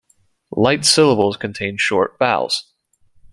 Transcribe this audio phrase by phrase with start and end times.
[0.55, 2.73] Light syllables contain short vowels.